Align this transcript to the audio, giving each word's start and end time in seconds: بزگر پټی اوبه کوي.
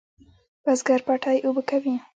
بزگر 0.65 0.99
پټی 1.07 1.37
اوبه 1.45 1.61
کوي. 1.69 1.95